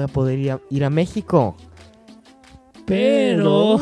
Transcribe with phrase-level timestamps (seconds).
[0.00, 1.56] voy a poder ir a, ir a México.
[2.86, 3.78] Pero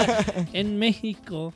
[0.52, 1.54] en México.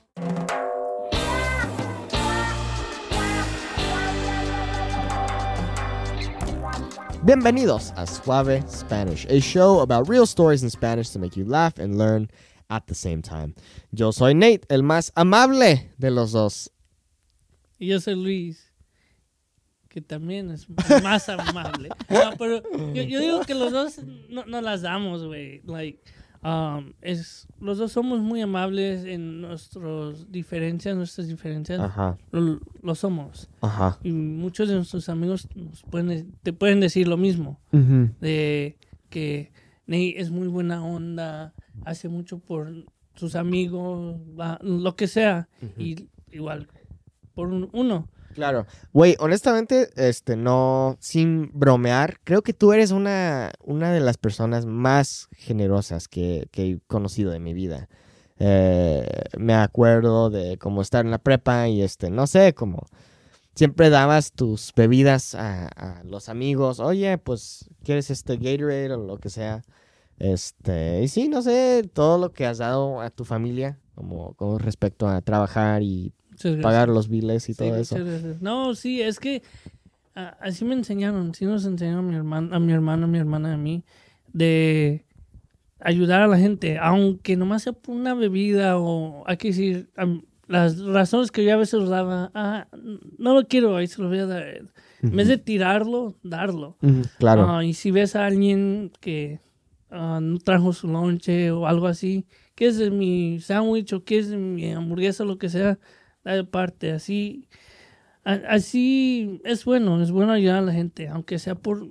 [7.23, 11.79] Bienvenidos a Suave Spanish, a show about real stories in Spanish to make you laugh
[11.79, 12.31] and learn
[12.71, 13.55] at the same time.
[13.93, 16.71] Yo soy Nate, el más amable de los dos.
[17.79, 18.66] Y yo soy Luis,
[19.97, 20.67] que también es
[21.03, 21.89] más amable.
[22.11, 25.63] No, pero yo, yo digo que los dos no, no las damos, güey.
[25.65, 26.01] Like,
[26.45, 31.81] um, es, los dos somos muy amables en nuestras diferencias, nuestras diferencias.
[31.81, 33.49] Ajá, Lo, lo somos.
[33.63, 33.99] ajá.
[34.03, 37.59] Y muchos de nuestros amigos nos pueden, te pueden decir lo mismo.
[37.73, 38.77] De
[39.09, 39.51] que
[39.87, 41.55] Nate es muy buena onda,
[41.87, 42.71] hace mucho por
[43.15, 44.21] sus amigos,
[44.61, 46.69] lo que sea, y igual
[47.33, 48.11] por un- uno.
[48.37, 48.67] Claro.
[48.93, 54.67] Güey, honestamente, este, no, sin bromear, creo que tú eres una, una de las personas
[54.67, 57.89] más generosas que, he conocido de mi vida.
[58.39, 62.87] Eh, me acuerdo de cómo estar en la prepa y, este, no sé, como
[63.55, 66.79] siempre dabas tus bebidas a, a los amigos.
[66.79, 69.63] Oye, pues, ¿quieres este Gatorade o lo que sea?
[70.19, 74.59] Este, y sí, no sé, todo lo que has dado a tu familia, como con
[74.59, 76.13] respecto a trabajar y.
[76.63, 77.97] pagar los biles y Sí, todo eso.
[77.97, 78.41] gracias.
[78.43, 79.43] No, sí, es que
[80.15, 83.55] así me enseñaron, sí nos enseñaron a mi hermano, a mi hermano, a mi hermana,
[83.55, 83.85] a mí,
[84.33, 85.05] de
[85.81, 89.91] ayudar a la gente, aunque nomás sea por una bebida o hay que decir,
[90.49, 92.67] las razones que yo a veces daba, ah,
[93.19, 94.63] no lo quiero, ahí se lo voy a dar.
[95.03, 96.77] En vez de tirarlo, darlo.
[97.19, 97.47] Claro.
[97.49, 99.41] Ah, y si ves a alguien que
[99.91, 104.19] ah, no trajo su lonche o algo así, que es de mi sándwich o que
[104.19, 105.79] es de mi hamburguesa o lo que sea,
[106.51, 106.93] parte.
[106.93, 107.49] Así,
[108.25, 111.89] así es bueno, es bueno ayudar a la gente, aunque sea por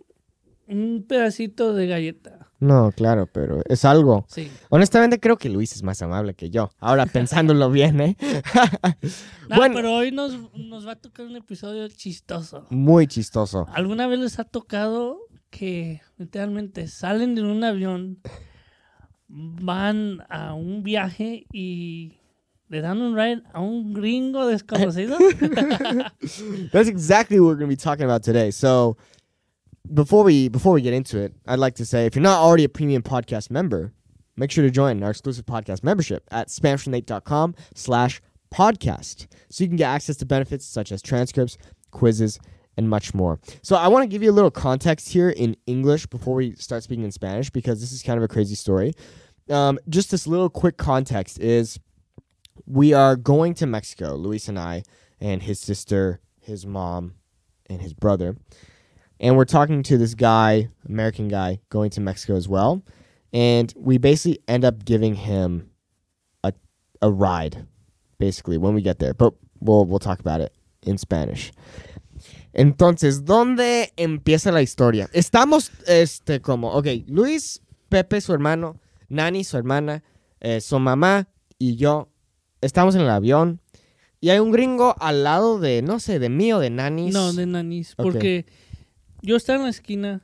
[0.68, 2.52] un pedacito de galleta.
[2.60, 4.26] No, claro, pero es algo.
[4.30, 4.50] Sí.
[4.70, 6.70] Honestamente creo que Luis es más amable que yo.
[6.80, 8.18] Ahora pensándolo bien, ¿eh?
[9.50, 12.66] No, bueno, pero hoy nos, nos va a tocar un episodio chistoso.
[12.72, 13.68] muy chistoso.
[13.74, 15.20] ¿Alguna vez les ha tocado
[15.52, 18.20] que literalmente salen de un avión,
[19.28, 22.18] van a un viaje y
[22.70, 25.18] le dan un ride a un gringo desconocido?
[26.72, 28.52] That's exactly what we're going to be talking about today.
[28.52, 28.98] So,
[29.94, 32.64] before we before we get into it, I'd like to say if you're not already
[32.64, 33.94] a premium podcast member,
[34.36, 38.22] make sure to join our exclusive podcast membership at SpanishFromNate.com slash
[38.54, 39.28] podcast.
[39.50, 41.58] So you can get access to benefits such as transcripts,
[41.92, 42.40] quizzes,
[42.78, 43.40] and much more.
[43.62, 46.84] So I want to give you a little context here in English before we start
[46.84, 48.94] speaking in Spanish because this is kind of a crazy story.
[49.50, 51.80] Um, just this little quick context is
[52.66, 54.84] we are going to Mexico, Luis and I,
[55.20, 57.16] and his sister, his mom,
[57.70, 58.38] and his brother.
[59.20, 62.84] And we're talking to this guy, American guy, going to Mexico as well.
[63.34, 65.70] And we basically end up giving him
[66.44, 66.54] a
[67.02, 67.66] a ride,
[68.18, 69.14] basically, when we get there.
[69.14, 71.52] But we'll we'll talk about it in Spanish.
[72.54, 75.10] Entonces, ¿dónde empieza la historia?
[75.14, 78.80] Estamos, este, como, ok, Luis, Pepe, su hermano,
[79.10, 80.02] Nani, su hermana,
[80.40, 81.28] eh, su mamá
[81.60, 82.08] y yo
[82.66, 83.60] estamos en el avión
[84.20, 87.14] y hay un gringo al lado de, no sé, de mí o de Nanis.
[87.14, 87.96] no, de nanis.
[87.96, 88.46] Porque
[89.22, 90.22] yo estaba en la esquina.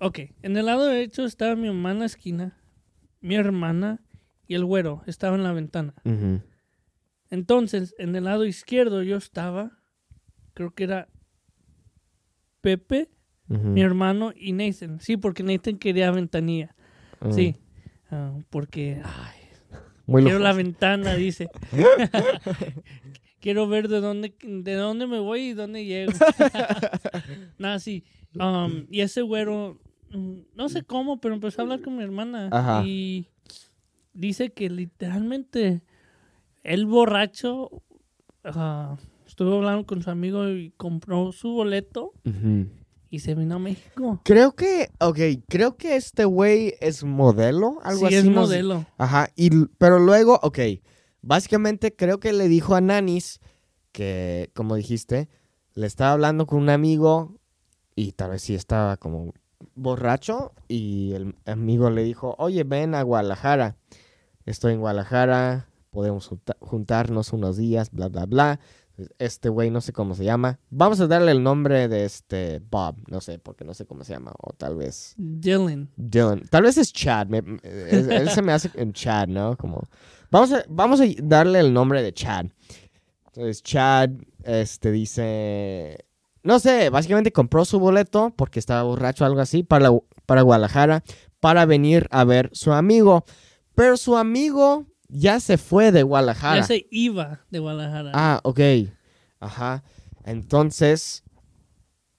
[0.00, 2.58] Ok, en el lado derecho estaba mi mamá en la esquina,
[3.20, 4.00] mi hermana
[4.46, 5.94] y el güero estaba en la ventana.
[7.30, 9.78] Entonces, en el lado izquierdo yo estaba,
[10.54, 11.08] creo que era
[12.60, 13.08] Pepe,
[13.46, 15.00] mi hermano y Nathan.
[15.00, 16.74] Sí, porque Nathan quería ventanilla.
[17.20, 17.32] Mm.
[17.32, 17.56] Sí,
[18.10, 19.39] ah, porque ay,
[20.10, 21.48] Muy quiero la ventana, dice.
[23.40, 26.12] quiero ver de dónde, de dónde me voy y dónde llego.
[27.58, 28.02] Nada, sí.
[28.34, 29.78] Um, y ese güero,
[30.10, 32.48] mm, no sé cómo, pero empezó a hablar con mi hermana.
[32.50, 32.82] Ajá.
[32.84, 33.28] Y
[34.12, 35.82] dice que literalmente
[36.64, 37.70] el borracho
[38.42, 38.96] ah,
[39.28, 42.66] estuvo hablando con su amigo y compró su boleto Ujú.
[43.10, 44.20] Y se vino a México.
[44.24, 45.18] Creo que, ok,
[45.48, 48.14] creo que este güey es modelo, algo sí, así.
[48.16, 48.86] es nos- modelo.
[48.98, 50.58] Ajá, y, pero luego, ok,
[51.20, 53.40] básicamente creo que le dijo a Nanis
[53.92, 55.28] que, como dijiste,
[55.74, 57.36] le estaba hablando con un amigo
[57.96, 59.32] y tal vez sí estaba como
[59.74, 63.76] borracho y el amigo le dijo, oye, ven a Guadalajara,
[64.46, 68.60] estoy en Guadalajara, podemos junta- juntarnos unos días, bla, bla, bla.
[69.18, 70.58] Este güey no sé cómo se llama.
[70.70, 74.12] Vamos a darle el nombre de este Bob, no sé, porque no sé cómo se
[74.12, 75.14] llama, o tal vez...
[75.16, 75.90] Dylan.
[75.96, 76.42] Dylan.
[76.50, 77.26] Tal vez es Chad.
[77.28, 79.56] me- me- es- él se me hace en Chad, ¿no?
[79.56, 79.82] Como.
[80.30, 82.46] Vamos a, vamos a darle el nombre de Chad.
[83.26, 84.10] Entonces, Chad
[84.44, 86.04] este, dice.
[86.42, 89.90] no sé, básicamente compró su boleto porque estaba borracho o algo así para,
[90.26, 91.02] para Guadalajara
[91.40, 93.24] para venir a ver su amigo.
[93.74, 96.60] Pero su amigo ya se fue de Guadalajara.
[96.60, 98.12] Ya se iba de Guadalajara.
[98.14, 98.60] Ah, ok.
[99.40, 99.82] Ajá.
[100.24, 101.24] Entonces,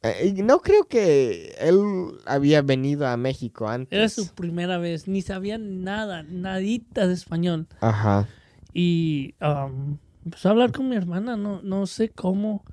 [0.03, 1.79] eh, no creo que él
[2.25, 3.97] había venido a México antes.
[3.97, 7.67] Era su primera vez, ni sabía nada, nadita de español.
[7.81, 8.27] Ajá.
[8.73, 12.65] Y um, empezó a hablar con mi hermana, no, no sé cómo,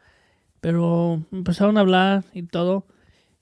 [0.61, 2.87] pero empezaron a hablar y todo.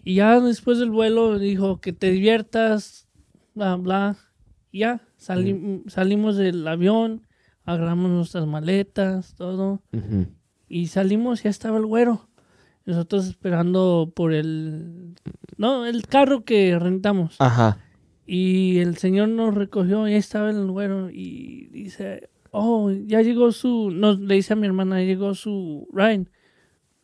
[0.02, 3.08] Y ya después del vuelo dijo que te diviertas,
[3.55, 4.17] bla, bla.
[4.73, 7.27] Ya sali- salimos del avión,
[7.65, 9.83] agarramos nuestras maletas, todo.
[10.69, 12.29] Y salimos, ya estaba el güero.
[12.85, 15.15] Nosotros esperando por el...
[15.57, 17.37] No, el carro que rentamos.
[17.39, 17.79] Ajá.
[18.27, 23.53] Y el señor nos recogió y ahí estaba el güero y dice, oh, ya llegó
[23.53, 26.29] su, nos le dice a mi hermana, ya llegó su Ryan,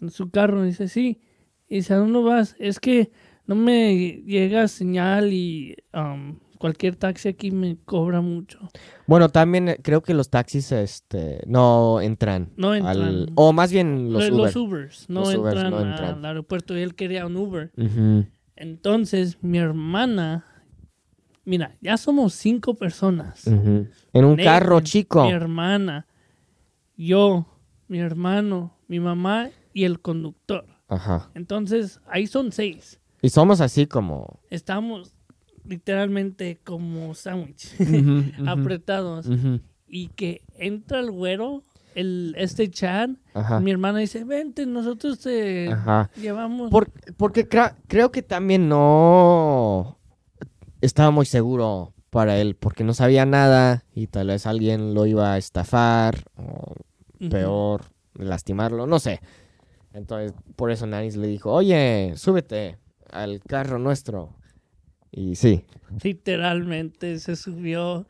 [0.09, 1.21] su carro, dice, sí.
[1.69, 2.57] Y dice, ¿a dónde vas?
[2.59, 3.11] Es que
[3.47, 8.61] no me llega señal y um, cualquier taxi aquí me cobra mucho.
[9.09, 12.53] Bueno, también eh, creo que los taxis este, no entran.
[12.57, 12.97] No entran.
[13.01, 14.69] al- o más bien los Los, Uber.
[14.69, 16.15] Ubers no, Los Ubers entran no entran.
[16.19, 17.73] al aeropuerto y él quería un Uber.
[18.55, 20.45] Entonces mi hermana,
[21.45, 23.45] mira, ya somos cinco personas.
[23.47, 25.25] En un Nathan, carro chico.
[25.25, 26.07] Mi hermana,
[26.97, 27.47] yo,
[27.89, 30.65] mi hermano, mi mamá y el conductor.
[30.89, 31.31] Ajá.
[31.35, 33.01] Entonces, ahí son seis.
[33.23, 34.41] Y somos así como...
[34.51, 35.15] Estamos
[35.65, 37.75] literalmente como sándwich,
[38.47, 39.29] apretados.
[39.87, 41.65] Y que entra el güero,
[41.95, 42.71] el, este
[43.35, 43.61] Ajá.
[43.61, 46.11] mi hermana dice, vente, nosotros te Ajá.
[46.17, 46.71] llevamos.
[46.71, 49.99] Por- porque creo que también no
[50.81, 55.33] estaba muy seguro para él, porque no sabía nada y tal vez alguien lo iba
[55.33, 56.75] a estafar o
[57.31, 57.83] peor,
[58.15, 59.21] lastimarlo, no sé.
[59.95, 62.79] Entonces, por eso Nanis le dijo, oye, súbete
[63.11, 64.35] al carro nuestro.
[65.13, 65.65] Y sí,
[66.03, 68.07] literalmente se subió.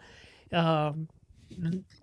[0.53, 0.95] ah,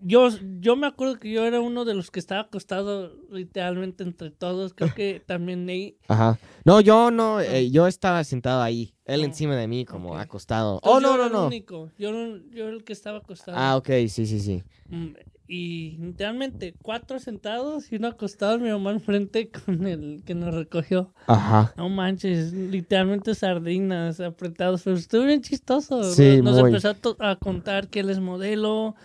[0.02, 0.30] yo,
[0.60, 4.74] yo me acuerdo que yo era uno de los que estaba acostado literalmente entre todos.
[4.74, 5.98] Creo que también Nate.
[6.08, 6.38] ajá.
[6.66, 10.80] No, yo no, eh, yo estaba sentado ahí, él Oh, encima de mí, como acostado.
[10.84, 11.48] Oh, Entonces, yo no, era no, el no.
[11.48, 11.92] único.
[11.98, 13.58] Yo, no- yo era el que estaba acostado.
[13.58, 14.64] Ah, ok, sí, sí, sí.
[14.90, 15.14] Mm,
[15.52, 21.12] Y literalmente cuatro sentados y uno acostado, mi mamá enfrente con el que nos recogió.
[21.26, 21.74] Ajá.
[21.76, 26.04] No manches, literalmente sardinas apretados, pero estuvo bien chistoso.
[26.14, 26.70] Sí, Nos muy.
[26.70, 28.96] empezó a, contar que él es modelo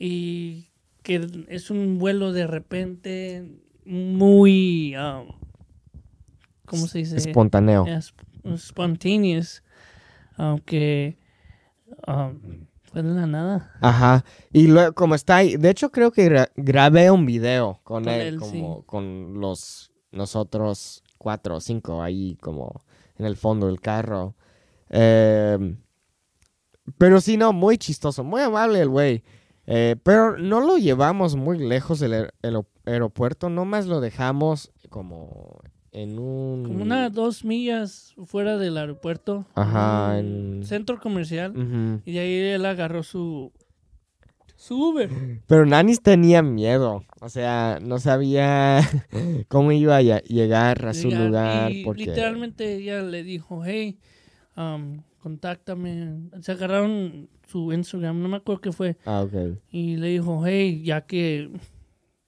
[0.00, 0.66] y
[1.04, 3.48] que es un vuelo de repente
[3.84, 5.28] muy, um,
[6.64, 7.18] ¿cómo se dice?
[7.18, 7.86] Espontáneo.
[7.86, 8.14] Es-
[8.56, 9.62] spontaneous,
[10.36, 11.18] aunque
[12.08, 12.66] um,
[13.02, 13.72] fue de la nada.
[13.80, 14.24] Ajá.
[14.52, 18.12] Y luego, como está ahí, de hecho creo que gra- grabé un video con, Con
[18.12, 22.82] él, él, como con los nosotros cuatro o cinco ahí como
[23.16, 24.34] en el fondo del carro.
[24.88, 25.76] Em,
[26.96, 29.22] pero sí, no, muy chistoso, muy amable el güey.
[29.66, 35.60] Eh, pero no lo llevamos muy lejos del aer- aer- aeropuerto, nomás lo dejamos como
[35.92, 36.64] en un...
[36.64, 39.46] Como unas dos millas fuera del aeropuerto.
[39.54, 41.52] Ajá, en- centro comercial.
[42.04, 43.52] Y de ahí él agarró su,
[44.56, 45.10] su Uber.
[45.46, 48.80] Pero Nanis tenía miedo, o sea, no sabía
[49.48, 51.72] cómo iba a llegar a su Llegar, lugar.
[51.72, 52.06] Y porque...
[52.06, 53.98] literalmente ella le dijo, hey,
[54.56, 56.28] um, contáctame.
[56.40, 58.96] Se agarraron su Instagram, no me acuerdo qué fue.
[59.06, 59.58] Ah, ok.
[59.70, 61.50] Y le dijo, hey, ya que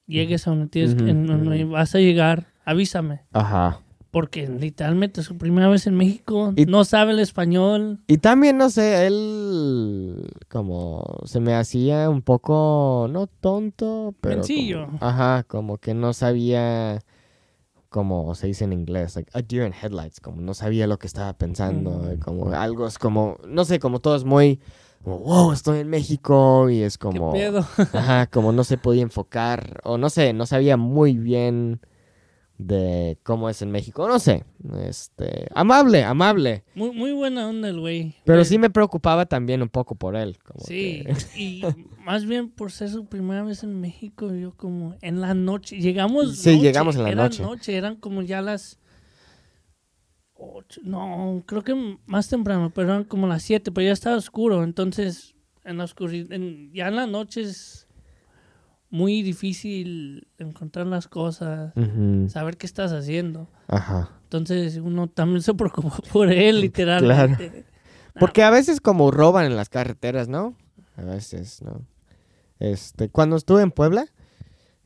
[0.07, 1.71] llegues a donde tienes que- ujú.
[1.71, 3.23] vas a llegar, avísame.
[3.33, 3.81] Ajá.
[4.11, 8.01] Porque literalmente es su primera vez en México, Y- no sabe el español.
[8.09, 14.37] Y también, no sé, él como se me hacía un poco, no tonto, pero...
[14.37, 14.89] como- Sencillo.
[15.01, 16.99] ajá, como que no sabía,
[17.89, 21.07] como se dice en inglés, like a deer in headlights, como no sabía lo que
[21.07, 24.59] estaba pensando, eh, como algo es como, no sé, como todo es muy,
[25.05, 27.33] como, wow, estoy en México y es como...
[27.33, 27.61] ¿Qué pedo?
[27.93, 31.81] Ajá, como no se podía enfocar, o no sé, no sabía muy bien
[32.61, 34.45] de cómo es en México, no sé,
[34.85, 38.15] este, amable, amable, Muy, muy buena onda el güey.
[38.25, 40.39] pero Eh, sí me preocupaba también un poco por él.
[40.43, 41.63] Como Sí, que- y
[42.05, 46.37] más bien por ser su primera vez en México, yo como en la noche, llegamos
[46.39, 47.77] Sí, noche, llegamos en la era noche.
[47.77, 48.79] eran como ya las
[50.35, 54.65] ocho, no, creo que más temprano, pero eran como las siete, pero ya estaba oscuro,
[54.65, 57.87] entonces en la oscuridad, en- ya en la noche es
[58.91, 61.73] muy difícil encontrar las cosas,
[62.29, 63.49] saber qué estás haciendo.
[63.69, 64.11] Ajá.
[64.25, 67.65] Entonces uno también se preocupa por él, literalmente.
[68.19, 70.57] Porque a veces como roban en las carreteras, ¿no?
[70.97, 71.87] A veces, ¿no?
[72.59, 74.07] Este, cuando estuve en Puebla,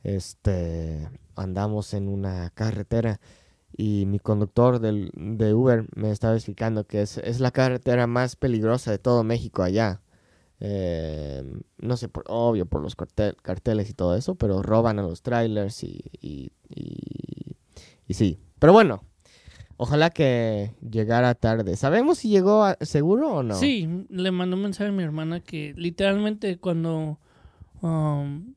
[0.03, 3.19] este, andamos en una carretera
[3.75, 8.35] y mi conductor del, de Uber me estaba explicando que es, es la carretera más
[8.35, 10.01] peligrosa de todo México allá.
[10.59, 11.43] Eh,
[11.79, 15.21] no sé, por, obvio, por los cartel- carteles y todo eso, pero roban a los
[15.21, 17.55] trailers y, y, y-
[18.07, 18.39] y sí.
[18.59, 19.03] Pero bueno,
[19.77, 21.75] ojalá que llegara tarde.
[21.75, 23.55] ¿Sabemos si llegó a- seguro o no?
[23.55, 27.19] Sí, le mandó un mensaje a mi hermana que literalmente cuando
[27.81, 28.53] um,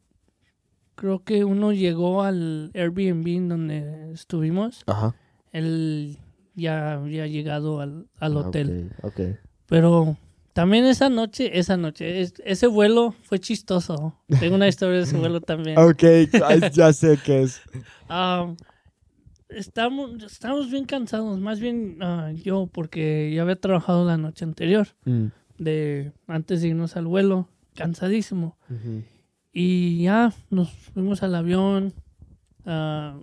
[0.94, 5.14] creo que uno llegó al Airbnb donde estuvimos, Ajá.
[5.52, 6.18] él
[6.54, 8.92] ya había llegado al, al Ah, hotel.
[9.66, 10.16] Pero
[10.52, 14.14] también esa noche, esa noche, es- ese vuelo fue chistoso.
[14.40, 15.76] Tengo una historia de ese vuelo también.
[15.78, 16.02] Ok,
[16.72, 17.60] ya- sé qué es.
[18.08, 18.54] Ah,
[19.48, 24.88] estamos, estamos bien cansados, más bien ah, yo, porque ya había trabajado la noche anterior,
[25.04, 25.26] Mm,
[25.58, 28.56] de antes de irnos al vuelo, cansadísimo.
[29.52, 31.94] Y ya nos fuimos al avión,
[32.66, 33.18] ah,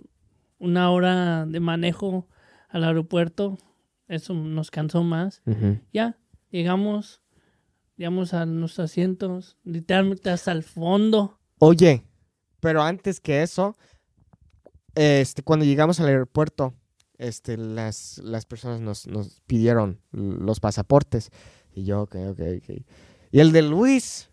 [0.58, 2.26] una hora de manejo
[2.68, 3.58] al aeropuerto,
[4.08, 5.42] eso nos cansó más.
[5.92, 6.16] Ya,
[6.50, 7.22] llegamos,
[7.96, 11.38] llegamos a nuestros asientos, literalmente hasta el fondo.
[11.58, 12.04] Oye,
[12.60, 13.76] pero antes que eso,
[14.94, 16.74] este, cuando llegamos al aeropuerto,
[17.18, 21.30] este, las, las personas nos, nos pidieron los pasaportes.
[21.74, 22.82] Y yo, ok, ok, ok.
[23.30, 24.30] Y el de Luis,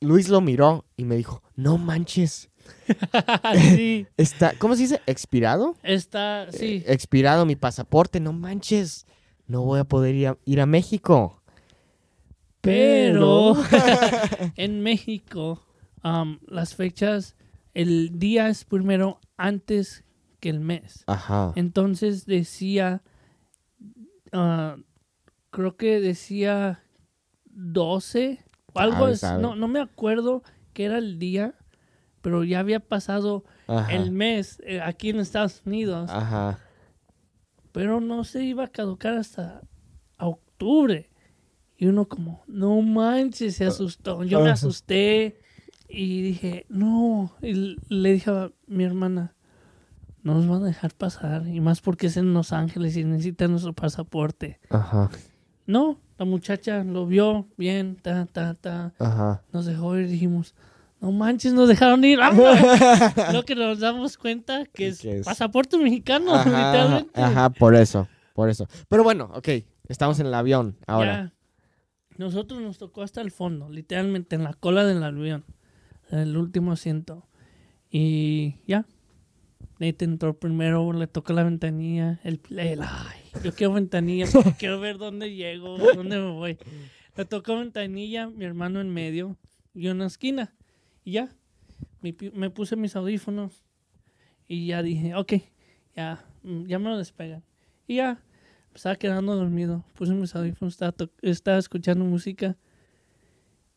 [0.00, 2.50] Luis lo miró y me dijo, no manches,
[3.74, 5.00] sí, está, ¿cómo se dice?
[5.06, 5.76] ¿Expirado?
[5.82, 6.82] está, sí.
[6.86, 9.06] Eh, expirado mi pasaporte, no manches,
[9.50, 11.42] no voy a poder ir a, ir a México.
[12.60, 13.56] Pero
[14.56, 15.66] en México,
[16.46, 17.34] las fechas,
[17.74, 20.04] el día es primero antes
[20.38, 21.04] que el mes.
[21.06, 21.52] Ajá.
[21.56, 23.02] Entonces decía,
[24.32, 24.76] ah,
[25.50, 26.82] creo que decía
[27.46, 29.20] 12 o algo Sabe, así.
[29.20, 29.42] sabe.
[29.42, 30.42] No, no me acuerdo
[30.72, 31.54] qué era el día,
[32.22, 33.92] pero ya había pasado Ajá.
[33.92, 36.08] el mes eh, aquí en Estados Unidos.
[36.10, 36.58] Ajá.
[37.72, 39.62] Pero no se iba a caducar hasta
[40.18, 41.10] octubre.
[41.76, 44.22] Y uno como, no manches, se asustó.
[44.24, 44.52] Yo me Ajá.
[44.54, 45.38] asusté
[45.88, 47.32] y dije, no.
[47.40, 49.34] Y le dije a mi hermana,
[50.22, 51.46] no nos van a dejar pasar.
[51.48, 54.60] Y más porque es en Los Ángeles y necesitan nuestro pasaporte.
[54.68, 55.10] Ajá.
[55.66, 58.92] No, la muchacha lo vio bien, ta, ta, ta.
[58.98, 59.42] Ajá.
[59.52, 60.54] Nos dejó ir y dijimos,
[61.00, 62.18] no manches, nos dejaron ir.
[63.32, 67.20] Lo que nos damos cuenta que es, pasaporte mexicano, Ajá, literalmente.
[67.20, 68.66] ajá, por eso, por eso.
[68.88, 69.48] Pero bueno, ok,
[69.88, 71.12] estamos en el avión ahora.
[71.14, 71.32] Ya.
[72.18, 75.44] Nosotros nos tocó hasta el fondo, literalmente en la cola del avión,
[76.10, 77.26] el último asiento.
[77.90, 78.84] Y ya.
[79.78, 82.20] Nate entró primero, le tocó la ventanilla.
[82.22, 84.26] El, el- ay, yo quiero ventanilla,
[84.58, 86.58] quiero ver dónde llego, dónde me voy.
[87.16, 89.38] Le tocó ventanilla, mi hermano en medio,
[89.72, 90.52] y yo en la esquina.
[91.04, 91.28] Y ya.
[92.00, 93.64] Me, puse mis audífonos.
[94.48, 95.34] Y ya dije, ok,
[95.94, 97.44] ya, mm, ya me lo despegan.
[97.86, 98.14] Y ya,
[98.70, 99.84] me estaba quedando dormido.
[99.94, 100.78] Puse mis audífonos,
[101.22, 102.56] estaba, escuchando música.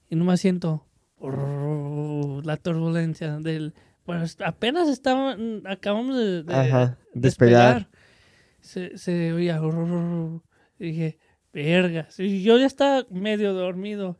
[0.09, 0.85] Y no me siento
[2.43, 3.73] la turbulencia del...
[4.05, 7.89] Bueno, apenas estaba, mm, acabamos de, de Ajá, despegar.
[8.61, 9.61] Se, se oía...
[10.79, 11.19] Y dije,
[11.53, 12.19] vergas.
[12.19, 14.19] Y yo ya estaba medio dormido.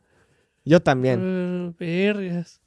[0.64, 1.74] Yo también.
[1.78, 2.62] Vergas.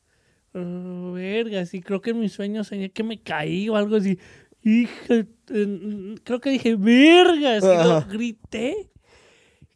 [0.58, 1.74] Uh, vergas.
[1.74, 4.18] Y creo que en mis sueños soñé que me caí o algo así.
[4.64, 8.08] Hija, eh, creo que dije, lo Ajá.
[8.10, 8.90] grité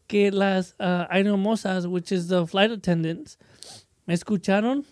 [0.07, 3.37] que las uh, aeromosas, which is the flight attendants,
[4.05, 4.85] me escucharon.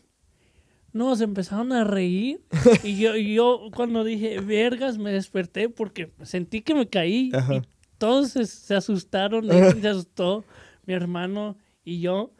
[0.93, 2.41] No, se empezaron a reír.
[2.84, 7.31] y yo, y yo cuando dije, vergas, me desperté porque sentí que me caí.
[7.34, 7.55] Ajá.
[7.55, 7.62] Y
[7.98, 9.48] todos se, se asustaron.
[9.81, 10.46] Se asustó,
[10.86, 12.31] mi hermano y yo.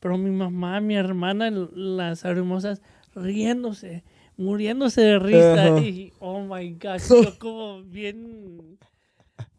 [0.00, 2.82] Pero mi mamá, mi hermana, las hermosas,
[3.16, 4.04] riéndose,
[4.36, 5.66] muriéndose de risa.
[5.66, 5.80] Ajá.
[5.80, 8.78] Y, oh my gosh, yo como bien,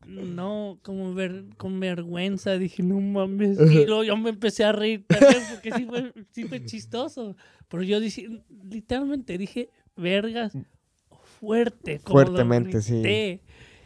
[0.05, 3.59] no, como ver, con vergüenza, dije, no mames.
[3.59, 7.35] Y luego yo me empecé a reír también porque sí fue, sí fue chistoso.
[7.67, 8.29] Pero yo dije,
[8.69, 10.53] literalmente dije, vergas,
[11.39, 11.99] fuerte.
[11.99, 13.41] como Fuertemente, sí.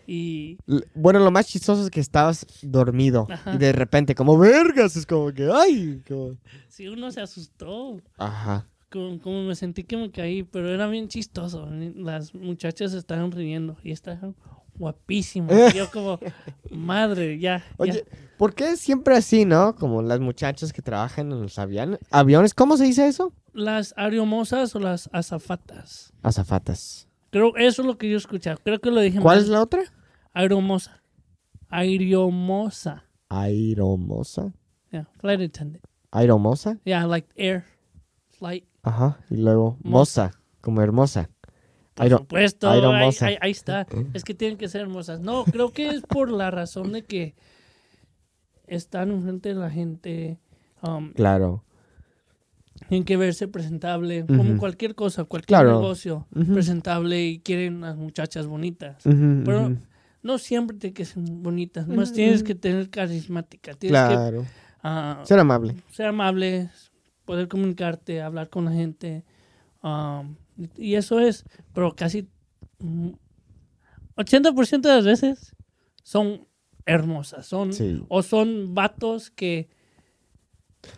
[0.08, 0.58] Y
[0.94, 3.54] Bueno, lo más chistoso es que estabas dormido Ajá.
[3.54, 6.38] y de repente, como vergas, es como que, ay, como...
[6.68, 8.02] sí, uno se asustó.
[8.18, 8.68] Ajá.
[8.92, 11.68] Como, como me sentí que me caí, pero era bien chistoso.
[11.96, 14.36] Las muchachas estaban riendo y estaban
[14.76, 15.74] guapísimas.
[15.76, 16.20] Yo como,
[16.70, 17.64] madre, ya.
[17.78, 18.18] Oye, ya.
[18.38, 19.76] ¿por qué es siempre así, no?
[19.76, 22.54] Como las muchachas que trabajan en los aviones.
[22.54, 23.34] ¿Cómo se dice eso?
[23.54, 26.14] Las ariomosas o las azafatas.
[26.22, 27.08] Azafatas.
[27.32, 28.54] Creo eso es lo que yo escuché.
[28.64, 29.44] Creo que lo dije ¿Cuál mal.
[29.46, 29.84] es la otra?
[30.34, 31.02] Aeromosa.
[31.70, 33.06] Aeromosa.
[33.30, 34.54] Airomosa.
[34.92, 35.84] Yeah, flight attendant.
[36.12, 36.78] Airomosa.
[36.84, 37.64] Yeah, like air.
[38.30, 38.66] Flight.
[38.84, 39.20] Ajá.
[39.30, 40.26] Y luego, Moza.
[40.28, 41.30] moza, como hermosa.
[41.94, 42.82] Por supuesto, ahí,
[43.22, 43.86] ahí- ahí está.
[44.14, 45.20] Es que tienen que ser hermosas.
[45.20, 47.36] No, creo que es por la razón de que
[48.68, 50.40] están enfrente de la gente.
[50.84, 51.64] um, Claro.
[52.90, 55.80] tienen que verse presentable, como cualquier cosa, cualquier Claro.
[55.80, 59.04] negocio, presentable y quieren las muchachas bonitas.
[59.04, 59.76] Pero
[60.24, 64.46] no siempre tienen que ser bonitas, más tienes que tener carismática, tienes que Claro.
[64.82, 65.76] ah, Ser amable.
[65.92, 66.72] ser amable,
[67.26, 69.24] poder comunicarte, hablar con la gente.
[69.84, 70.36] um,
[70.78, 72.28] y eso es, pero casi
[72.80, 73.10] mm,
[74.16, 75.56] 80% de las veces
[76.04, 76.48] son
[76.86, 78.04] hermosas, son Sí.
[78.10, 79.70] o son vatos que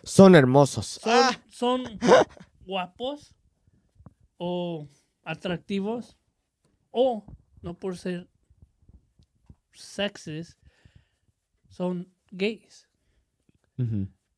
[0.02, 0.86] Son hermosos.
[1.02, 1.82] son, Ah, son
[2.66, 3.34] guapos
[4.38, 4.88] o
[5.22, 6.16] atractivos
[6.90, 7.24] o
[7.62, 8.28] no por ser
[9.72, 10.56] sexes
[11.68, 12.86] son gays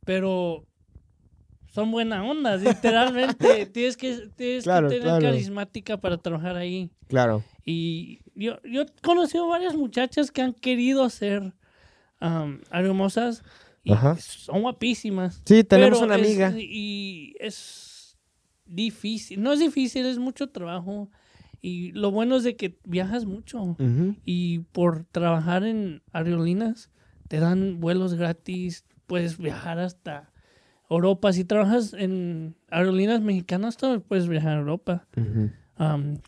[0.05, 0.64] pero
[1.76, 5.25] son buena onda literalmente tienes que tienes Claro, que tener claro.
[5.26, 7.45] carismática para trabajar ahí Claro.
[7.64, 11.52] y yo yo he conocido varias muchachas que han querido ser
[12.21, 13.42] um, hermosas
[13.85, 14.16] y Ajá.
[14.18, 16.52] son guapísimas Sí, tenemos una es- amiga.
[16.59, 18.16] y es
[18.64, 19.42] difícil.
[19.42, 21.09] No es difícil, es mucho trabajo.
[21.62, 23.76] Y lo bueno es de que viajas mucho.
[24.25, 26.90] Y por trabajar en aerolíneas,
[27.28, 28.85] te dan vuelos gratis.
[29.06, 30.33] Puedes viajar hasta
[30.90, 31.33] Europa.
[31.33, 35.07] Si trabajas en aerolíneas mexicanas, también puedes viajar a Europa.
[35.78, 36.19] Um,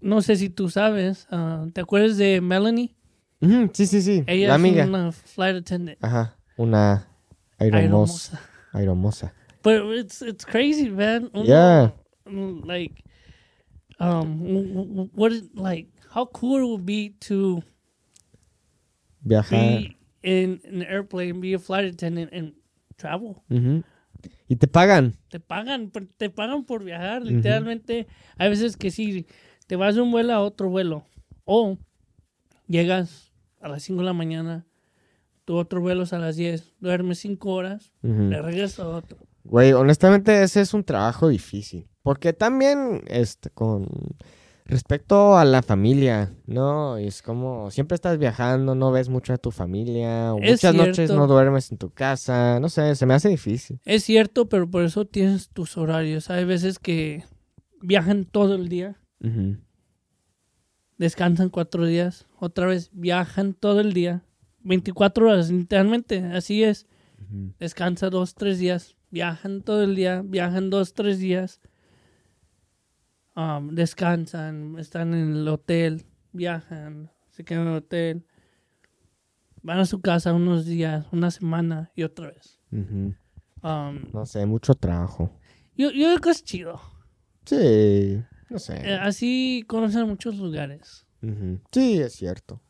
[0.00, 1.26] no sé si tú sabes.
[1.30, 2.94] ah, ¿Te acuerdas de Melanie?
[3.40, 4.24] Ujú, Sí, sí, sí.
[4.26, 4.86] Ella la es amiga.
[4.86, 5.98] una flight attendant.
[6.02, 6.36] Ajá.
[6.56, 7.06] Una
[7.58, 8.40] aeromosa.
[8.72, 9.32] Aeromosa.
[9.62, 11.30] But it's it's crazy, man.
[11.34, 11.92] Yeah.
[12.26, 13.02] mm, Like,
[14.00, 15.88] um, what like?
[16.10, 17.62] How cool it would be to
[19.24, 19.50] Viajar.
[19.50, 22.52] be in an airplane, be a flight attendant, and
[23.50, 23.82] Ujú.
[24.48, 25.14] Y te pagan.
[25.28, 27.22] Te pagan, te pagan por viajar.
[27.22, 28.06] Literalmente,
[28.36, 29.26] hay veces que sí,
[29.66, 31.04] te vas de un vuelo a otro vuelo,
[31.44, 31.78] o
[32.68, 34.66] llegas a las 5 de la mañana,
[35.44, 38.22] tu otro vuelo es a las 10, duermes 5 horas, Ujú.
[38.24, 39.18] le regresas a otro.
[39.44, 41.88] Güey, honestamente ese es un trabajo difícil.
[42.02, 43.88] Porque también, este, con
[44.72, 46.96] respecto a la familia, ¿no?
[46.96, 51.26] Es como, siempre estás viajando, no ves mucho a tu familia, o muchas noches no
[51.26, 53.80] duermes en tu casa, no sé, se me hace difícil.
[53.84, 56.30] Es cierto, pero por eso tienes tus horarios.
[56.30, 57.22] Hay veces que
[57.82, 58.96] viajan todo el día,
[60.96, 64.24] descansan cuatro días, otra vez viajan todo el día,
[64.62, 66.86] 24 horas, literalmente, así es.
[67.58, 71.60] Descansa dos, tres días, viajan todo el día, viajan dos, tres días,
[73.36, 78.26] um, descansan, están en el hotel, viajan, se quedan en el hotel,
[79.62, 82.58] van a su casa unos días, una semana y otra vez.
[82.70, 83.14] Um,
[84.12, 85.30] No sé, mucho trabajo.
[85.76, 86.80] yo, yo creo que es chido.
[87.44, 88.76] Sí, no sé.
[88.84, 91.06] Eh, así conocen muchos lugares.
[91.70, 92.60] Sí, es cierto.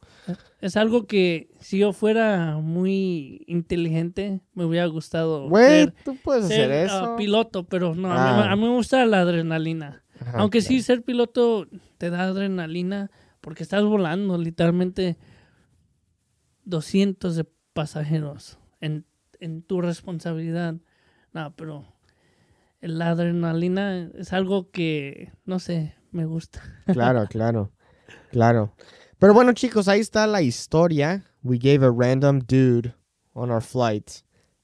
[0.61, 6.71] Es algo que si yo fuera muy inteligente, me hubiera gustado Güey, tú puedes ser,
[6.71, 7.17] hacer ah, eso.
[7.17, 8.53] piloto, pero no, a, mí, Ah.
[8.53, 10.02] a mí me gusta la adrenalina.
[10.23, 10.69] Ajá, Aunque claro.
[10.69, 11.67] sí, ser piloto
[11.99, 15.17] te da adrenalina porque estás volando literalmente
[16.65, 19.05] 200 de pasajeros en,
[19.41, 20.77] en tu responsabilidad.
[21.33, 21.85] No, pero
[22.81, 26.61] la adrenalina es algo que, no sé, me gusta.
[26.93, 27.73] Claro, claro,
[28.31, 28.75] claro.
[29.19, 31.25] Pero bueno, chicos, ahí está la historia.
[31.43, 32.95] We gave a random dude
[33.35, 34.11] on our flight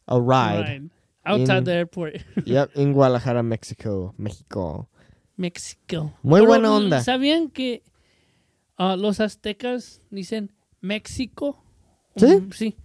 [0.06, 0.62] a ride.
[0.80, 0.92] Right.
[1.24, 2.14] Outside In- the airport.
[2.44, 4.88] Yep, en Guadalajara, México, México.
[5.38, 6.12] México.
[6.22, 7.00] Muy Pero, buena onda.
[7.02, 7.82] ¿Sabían que
[8.76, 11.62] ah, los aztecas dicen México?
[12.16, 12.26] ¿Sí?
[12.26, 12.76] Mm, sí.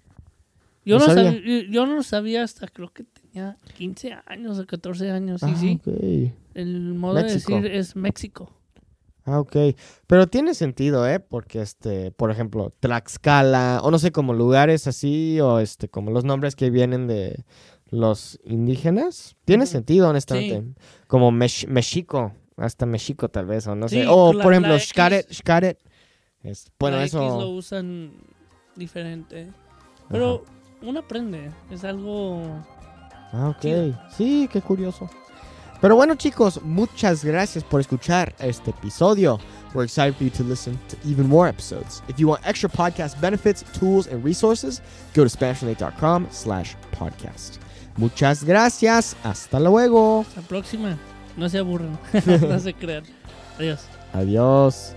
[0.85, 1.31] Yo No no, sabía.
[1.33, 1.63] sabía.
[1.69, 5.41] yo no lo sabía hasta creo que tenía 15 años o 14 años.
[5.41, 6.31] Sí, ah, sí.
[6.53, 7.55] El modo México.
[7.55, 8.49] de decir es México.
[9.25, 9.55] Ah, ok.
[10.05, 11.19] Pero tiene sentido, ¿eh?
[11.21, 16.25] Porque, este, por ejemplo, Tlaxcala, o no sé, como lugares así, o este, como los
[16.25, 17.45] nombres que vienen de
[17.89, 19.37] los indígenas.
[19.45, 20.63] Tiene sentido, honestamente.
[21.07, 24.01] Como Mex- México, hasta México tal vez, o no sé.
[24.03, 24.77] Sí, O, la- por ejemplo.
[24.79, 25.79] Xcaret, Xcaret.
[26.43, 27.49] Es- bueno, La X lo eso...
[27.49, 28.11] usan
[28.75, 29.51] diferente.
[30.09, 30.43] Pero
[30.81, 31.51] uno aprende.
[31.71, 32.41] Es algo.
[33.31, 33.59] Ah, ok.
[33.61, 33.99] chido.
[34.15, 35.09] Sí, qué curioso.
[35.81, 39.37] Pero bueno, chicos, muchas gracias por escuchar este episodio.
[39.73, 42.01] We're excited for you to listen to even more episodes.
[42.07, 44.81] If you want extra podcast benefits, tools, and resources,
[45.13, 47.57] go to SpanishLate.com slash podcast.
[47.97, 49.15] Muchas gracias.
[49.23, 50.25] Hasta luego.
[50.37, 50.97] La próxima.
[51.37, 51.97] No se aburran.
[52.49, 53.03] no se crean.
[53.57, 53.87] Adiós.
[54.13, 54.95] Adiós.